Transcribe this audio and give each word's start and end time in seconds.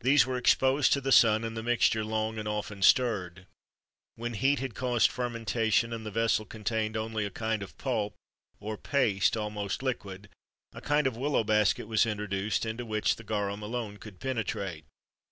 These 0.00 0.26
were 0.26 0.36
exposed 0.36 0.92
to 0.92 1.00
the 1.00 1.12
sun, 1.12 1.44
and 1.44 1.56
the 1.56 1.62
mixture 1.62 2.04
long 2.04 2.36
and 2.36 2.48
often 2.48 2.82
stirred. 2.82 3.46
When 4.16 4.34
heat 4.34 4.58
had 4.58 4.74
caused 4.74 5.08
fermentation, 5.08 5.92
and 5.92 6.04
the 6.04 6.10
vessel 6.10 6.44
contained 6.44 6.96
only 6.96 7.24
a 7.24 7.30
kind 7.30 7.62
of 7.62 7.78
pulp, 7.78 8.16
or 8.58 8.76
paste, 8.76 9.36
almost 9.36 9.84
liquid, 9.84 10.30
a 10.72 10.80
kind 10.80 11.06
of 11.06 11.16
willow 11.16 11.44
basket 11.44 11.86
was 11.86 12.06
introduced, 12.06 12.66
into 12.66 12.84
which 12.84 13.14
the 13.14 13.22
garum 13.22 13.62
alone 13.62 13.98
could 13.98 14.18
penetrate. 14.18 14.84